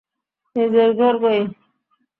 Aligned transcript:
নিজের 0.55 0.89
ঘর 0.99 1.15
কই! 1.23 1.39